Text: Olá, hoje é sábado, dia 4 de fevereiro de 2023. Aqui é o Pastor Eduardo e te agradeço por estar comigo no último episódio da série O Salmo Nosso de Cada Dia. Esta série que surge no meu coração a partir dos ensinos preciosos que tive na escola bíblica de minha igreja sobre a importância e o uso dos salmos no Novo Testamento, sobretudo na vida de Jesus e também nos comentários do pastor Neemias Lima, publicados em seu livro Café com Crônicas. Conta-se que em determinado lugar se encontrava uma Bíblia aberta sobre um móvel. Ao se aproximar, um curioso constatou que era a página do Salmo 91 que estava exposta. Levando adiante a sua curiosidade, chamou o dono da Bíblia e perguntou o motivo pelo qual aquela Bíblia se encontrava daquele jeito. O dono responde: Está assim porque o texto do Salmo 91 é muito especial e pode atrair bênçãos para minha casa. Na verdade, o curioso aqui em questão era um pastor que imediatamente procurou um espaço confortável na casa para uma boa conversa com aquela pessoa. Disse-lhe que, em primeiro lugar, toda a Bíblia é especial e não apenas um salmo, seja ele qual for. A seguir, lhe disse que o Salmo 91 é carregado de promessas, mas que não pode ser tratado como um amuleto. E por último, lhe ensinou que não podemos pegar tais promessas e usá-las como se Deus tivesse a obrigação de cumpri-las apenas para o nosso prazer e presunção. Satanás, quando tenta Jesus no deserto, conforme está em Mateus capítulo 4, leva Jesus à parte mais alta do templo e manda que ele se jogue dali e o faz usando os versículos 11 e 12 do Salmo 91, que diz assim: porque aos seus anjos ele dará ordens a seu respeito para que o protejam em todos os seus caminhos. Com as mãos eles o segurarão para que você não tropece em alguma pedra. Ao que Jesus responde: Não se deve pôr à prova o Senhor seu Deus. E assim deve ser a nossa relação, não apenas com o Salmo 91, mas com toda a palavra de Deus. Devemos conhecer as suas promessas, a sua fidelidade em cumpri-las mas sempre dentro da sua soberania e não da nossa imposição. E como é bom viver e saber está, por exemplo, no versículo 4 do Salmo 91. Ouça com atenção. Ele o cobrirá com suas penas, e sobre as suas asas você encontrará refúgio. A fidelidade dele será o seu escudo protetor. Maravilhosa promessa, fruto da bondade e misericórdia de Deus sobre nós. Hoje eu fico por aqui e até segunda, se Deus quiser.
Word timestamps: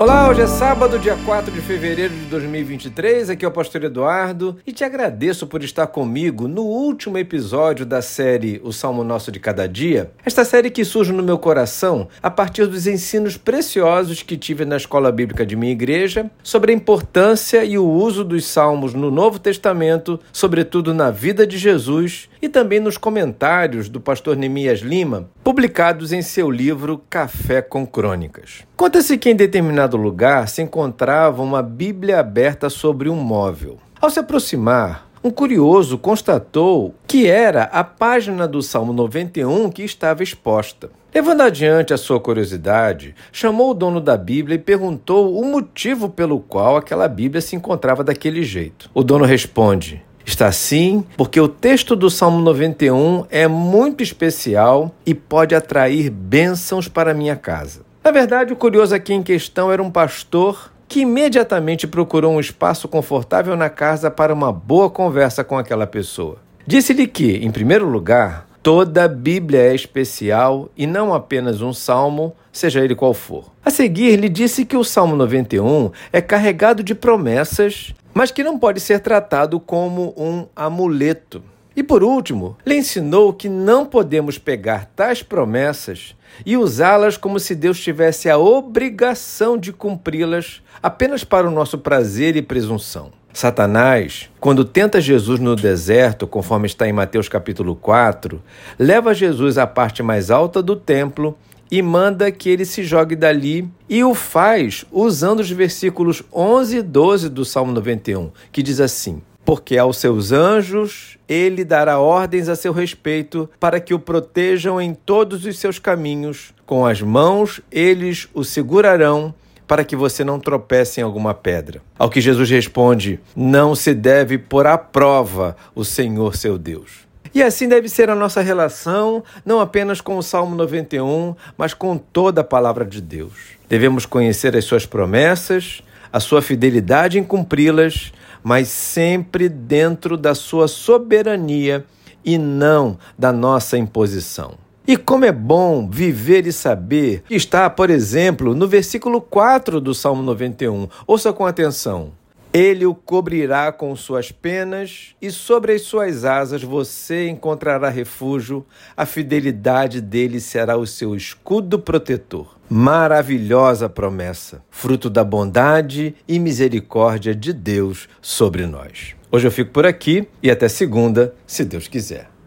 Olá, 0.00 0.28
hoje 0.28 0.42
é 0.42 0.46
sábado, 0.46 0.96
dia 0.96 1.16
4 1.24 1.50
de 1.50 1.60
fevereiro 1.60 2.14
de 2.14 2.26
2023. 2.26 3.30
Aqui 3.30 3.44
é 3.44 3.48
o 3.48 3.50
Pastor 3.50 3.82
Eduardo 3.82 4.56
e 4.64 4.70
te 4.70 4.84
agradeço 4.84 5.44
por 5.44 5.64
estar 5.64 5.88
comigo 5.88 6.46
no 6.46 6.62
último 6.62 7.18
episódio 7.18 7.84
da 7.84 8.00
série 8.00 8.60
O 8.62 8.72
Salmo 8.72 9.02
Nosso 9.02 9.32
de 9.32 9.40
Cada 9.40 9.66
Dia. 9.66 10.12
Esta 10.24 10.44
série 10.44 10.70
que 10.70 10.84
surge 10.84 11.12
no 11.12 11.20
meu 11.20 11.36
coração 11.36 12.06
a 12.22 12.30
partir 12.30 12.68
dos 12.68 12.86
ensinos 12.86 13.36
preciosos 13.36 14.22
que 14.22 14.36
tive 14.36 14.64
na 14.64 14.76
escola 14.76 15.10
bíblica 15.10 15.44
de 15.44 15.56
minha 15.56 15.72
igreja 15.72 16.30
sobre 16.44 16.70
a 16.70 16.76
importância 16.76 17.64
e 17.64 17.76
o 17.76 17.84
uso 17.84 18.22
dos 18.22 18.46
salmos 18.46 18.94
no 18.94 19.10
Novo 19.10 19.40
Testamento, 19.40 20.20
sobretudo 20.32 20.94
na 20.94 21.10
vida 21.10 21.44
de 21.44 21.58
Jesus 21.58 22.28
e 22.40 22.48
também 22.48 22.78
nos 22.78 22.96
comentários 22.96 23.88
do 23.88 24.00
pastor 24.00 24.36
Neemias 24.36 24.78
Lima, 24.78 25.28
publicados 25.42 26.12
em 26.12 26.22
seu 26.22 26.48
livro 26.48 27.02
Café 27.10 27.60
com 27.60 27.84
Crônicas. 27.84 28.68
Conta-se 28.76 29.18
que 29.18 29.30
em 29.30 29.34
determinado 29.34 29.87
lugar 29.96 30.48
se 30.48 30.62
encontrava 30.62 31.42
uma 31.42 31.62
Bíblia 31.62 32.20
aberta 32.20 32.68
sobre 32.68 33.08
um 33.08 33.16
móvel. 33.16 33.78
Ao 34.00 34.10
se 34.10 34.20
aproximar, 34.20 35.08
um 35.22 35.30
curioso 35.30 35.98
constatou 35.98 36.94
que 37.06 37.26
era 37.26 37.64
a 37.64 37.82
página 37.82 38.46
do 38.46 38.62
Salmo 38.62 38.92
91 38.92 39.70
que 39.70 39.82
estava 39.82 40.22
exposta. 40.22 40.90
Levando 41.12 41.40
adiante 41.40 41.92
a 41.92 41.96
sua 41.96 42.20
curiosidade, 42.20 43.14
chamou 43.32 43.70
o 43.70 43.74
dono 43.74 44.00
da 44.00 44.16
Bíblia 44.16 44.54
e 44.54 44.58
perguntou 44.58 45.36
o 45.36 45.44
motivo 45.44 46.08
pelo 46.08 46.38
qual 46.38 46.76
aquela 46.76 47.08
Bíblia 47.08 47.40
se 47.40 47.56
encontrava 47.56 48.04
daquele 48.04 48.42
jeito. 48.42 48.90
O 48.94 49.02
dono 49.02 49.24
responde: 49.24 50.04
Está 50.24 50.46
assim 50.46 51.02
porque 51.16 51.40
o 51.40 51.48
texto 51.48 51.96
do 51.96 52.10
Salmo 52.10 52.40
91 52.42 53.24
é 53.30 53.48
muito 53.48 54.02
especial 54.02 54.94
e 55.04 55.14
pode 55.14 55.54
atrair 55.54 56.10
bênçãos 56.10 56.86
para 56.86 57.14
minha 57.14 57.34
casa. 57.34 57.87
Na 58.08 58.12
verdade, 58.12 58.54
o 58.54 58.56
curioso 58.56 58.94
aqui 58.94 59.12
em 59.12 59.22
questão 59.22 59.70
era 59.70 59.82
um 59.82 59.90
pastor 59.90 60.72
que 60.88 61.00
imediatamente 61.00 61.86
procurou 61.86 62.32
um 62.32 62.40
espaço 62.40 62.88
confortável 62.88 63.54
na 63.54 63.68
casa 63.68 64.10
para 64.10 64.32
uma 64.32 64.50
boa 64.50 64.88
conversa 64.88 65.44
com 65.44 65.58
aquela 65.58 65.86
pessoa. 65.86 66.38
Disse-lhe 66.66 67.06
que, 67.06 67.36
em 67.36 67.50
primeiro 67.50 67.86
lugar, 67.86 68.48
toda 68.62 69.04
a 69.04 69.08
Bíblia 69.08 69.60
é 69.60 69.74
especial 69.74 70.70
e 70.74 70.86
não 70.86 71.12
apenas 71.12 71.60
um 71.60 71.74
salmo, 71.74 72.34
seja 72.50 72.82
ele 72.82 72.94
qual 72.94 73.12
for. 73.12 73.52
A 73.62 73.68
seguir, 73.68 74.16
lhe 74.16 74.30
disse 74.30 74.64
que 74.64 74.78
o 74.78 74.84
Salmo 74.84 75.14
91 75.14 75.90
é 76.10 76.22
carregado 76.22 76.82
de 76.82 76.94
promessas, 76.94 77.92
mas 78.14 78.30
que 78.30 78.42
não 78.42 78.58
pode 78.58 78.80
ser 78.80 79.00
tratado 79.00 79.60
como 79.60 80.14
um 80.16 80.46
amuleto. 80.56 81.42
E 81.78 81.82
por 81.84 82.02
último, 82.02 82.56
lhe 82.66 82.74
ensinou 82.74 83.32
que 83.32 83.48
não 83.48 83.86
podemos 83.86 84.36
pegar 84.36 84.86
tais 84.96 85.22
promessas 85.22 86.16
e 86.44 86.56
usá-las 86.56 87.16
como 87.16 87.38
se 87.38 87.54
Deus 87.54 87.78
tivesse 87.78 88.28
a 88.28 88.36
obrigação 88.36 89.56
de 89.56 89.72
cumpri-las 89.72 90.60
apenas 90.82 91.22
para 91.22 91.46
o 91.46 91.52
nosso 91.52 91.78
prazer 91.78 92.34
e 92.34 92.42
presunção. 92.42 93.12
Satanás, 93.32 94.28
quando 94.40 94.64
tenta 94.64 95.00
Jesus 95.00 95.38
no 95.38 95.54
deserto, 95.54 96.26
conforme 96.26 96.66
está 96.66 96.88
em 96.88 96.92
Mateus 96.92 97.28
capítulo 97.28 97.76
4, 97.76 98.42
leva 98.76 99.14
Jesus 99.14 99.56
à 99.56 99.64
parte 99.64 100.02
mais 100.02 100.32
alta 100.32 100.60
do 100.60 100.74
templo 100.74 101.38
e 101.70 101.80
manda 101.80 102.32
que 102.32 102.48
ele 102.48 102.64
se 102.64 102.82
jogue 102.82 103.14
dali 103.14 103.70
e 103.88 104.02
o 104.02 104.16
faz 104.16 104.84
usando 104.90 105.38
os 105.38 105.50
versículos 105.52 106.24
11 106.34 106.78
e 106.78 106.82
12 106.82 107.28
do 107.28 107.44
Salmo 107.44 107.70
91, 107.70 108.32
que 108.50 108.64
diz 108.64 108.80
assim: 108.80 109.22
porque 109.48 109.78
aos 109.78 109.96
seus 109.96 110.30
anjos 110.30 111.16
ele 111.26 111.64
dará 111.64 111.98
ordens 111.98 112.50
a 112.50 112.54
seu 112.54 112.70
respeito 112.70 113.48
para 113.58 113.80
que 113.80 113.94
o 113.94 113.98
protejam 113.98 114.78
em 114.78 114.92
todos 114.92 115.46
os 115.46 115.58
seus 115.58 115.78
caminhos. 115.78 116.52
Com 116.66 116.84
as 116.84 117.00
mãos 117.00 117.58
eles 117.72 118.28
o 118.34 118.44
segurarão 118.44 119.34
para 119.66 119.84
que 119.84 119.96
você 119.96 120.22
não 120.22 120.38
tropece 120.38 121.00
em 121.00 121.02
alguma 121.02 121.32
pedra. 121.32 121.80
Ao 121.98 122.10
que 122.10 122.20
Jesus 122.20 122.50
responde: 122.50 123.18
Não 123.34 123.74
se 123.74 123.94
deve 123.94 124.36
pôr 124.36 124.66
à 124.66 124.76
prova 124.76 125.56
o 125.74 125.82
Senhor 125.82 126.36
seu 126.36 126.58
Deus. 126.58 127.06
E 127.34 127.42
assim 127.42 127.66
deve 127.66 127.88
ser 127.88 128.10
a 128.10 128.14
nossa 128.14 128.42
relação, 128.42 129.24
não 129.46 129.60
apenas 129.60 130.02
com 130.02 130.18
o 130.18 130.22
Salmo 130.22 130.54
91, 130.56 131.34
mas 131.56 131.72
com 131.72 131.96
toda 131.96 132.42
a 132.42 132.44
palavra 132.44 132.84
de 132.84 133.00
Deus. 133.00 133.32
Devemos 133.66 134.04
conhecer 134.04 134.54
as 134.54 134.66
suas 134.66 134.84
promessas, 134.84 135.82
a 136.12 136.20
sua 136.20 136.42
fidelidade 136.42 137.18
em 137.18 137.24
cumpri-las 137.24 138.12
mas 138.42 138.68
sempre 138.68 139.48
dentro 139.48 140.16
da 140.16 140.34
sua 140.34 140.68
soberania 140.68 141.84
e 142.24 142.36
não 142.36 142.98
da 143.18 143.32
nossa 143.32 143.78
imposição. 143.78 144.54
E 144.86 144.96
como 144.96 145.26
é 145.26 145.32
bom 145.32 145.88
viver 145.88 146.46
e 146.46 146.52
saber 146.52 147.22
está, 147.28 147.68
por 147.68 147.90
exemplo, 147.90 148.54
no 148.54 148.66
versículo 148.66 149.20
4 149.20 149.80
do 149.82 149.94
Salmo 149.94 150.22
91. 150.22 150.88
Ouça 151.06 151.32
com 151.32 151.44
atenção. 151.44 152.12
Ele 152.52 152.86
o 152.86 152.94
cobrirá 152.94 153.70
com 153.70 153.94
suas 153.94 154.32
penas, 154.32 155.14
e 155.20 155.30
sobre 155.30 155.72
as 155.72 155.82
suas 155.82 156.24
asas 156.24 156.62
você 156.62 157.28
encontrará 157.28 157.90
refúgio. 157.90 158.64
A 158.96 159.04
fidelidade 159.04 160.00
dele 160.00 160.40
será 160.40 160.76
o 160.76 160.86
seu 160.86 161.14
escudo 161.14 161.78
protetor. 161.78 162.56
Maravilhosa 162.70 163.88
promessa, 163.88 164.62
fruto 164.70 165.10
da 165.10 165.22
bondade 165.24 166.14
e 166.26 166.38
misericórdia 166.38 167.34
de 167.34 167.52
Deus 167.52 168.08
sobre 168.20 168.66
nós. 168.66 169.14
Hoje 169.30 169.46
eu 169.46 169.50
fico 169.50 169.70
por 169.70 169.84
aqui 169.84 170.26
e 170.42 170.50
até 170.50 170.68
segunda, 170.68 171.34
se 171.46 171.64
Deus 171.64 171.86
quiser. 171.86 172.30